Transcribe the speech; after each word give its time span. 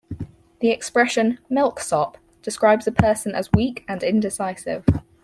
The 0.61 0.71
expression 0.71 1.37
"milksop" 1.47 2.17
describes 2.41 2.87
a 2.87 2.91
person 2.91 3.35
as 3.35 3.51
weak 3.55 3.85
and 3.87 4.01
indecisive. 4.01 4.83